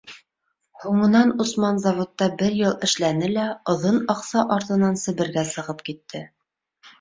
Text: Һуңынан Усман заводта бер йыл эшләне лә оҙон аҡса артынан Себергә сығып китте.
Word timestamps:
Һуңынан 0.83 1.33
Усман 1.43 1.77
заводта 1.83 2.27
бер 2.39 2.55
йыл 2.61 2.73
эшләне 2.87 3.29
лә 3.35 3.43
оҙон 3.75 4.01
аҡса 4.15 4.47
артынан 4.57 4.99
Себергә 5.05 5.45
сығып 5.53 5.87
китте. 5.93 6.25